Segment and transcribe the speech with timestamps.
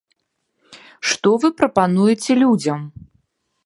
[1.11, 2.79] Што вы прапануеце людзям?